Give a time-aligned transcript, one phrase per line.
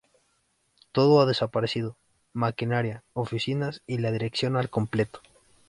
[0.93, 1.95] Todo ha desaparecido:
[2.33, 5.19] maquinaria, oficinas y la dirección al completo.